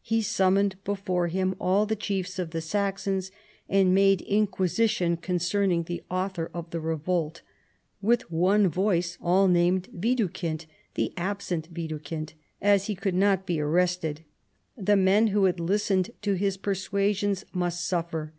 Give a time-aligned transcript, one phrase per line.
[0.00, 3.30] He summoned before him all the chiefs of the Saxons,
[3.68, 7.42] and made inquisition concerning the author of the revolt.
[8.00, 12.32] With one voice all named Widukind, the absent Widukind.
[12.62, 14.24] As he could not be arrested,
[14.78, 18.32] the men Avho had listened to his persuasions must suffer.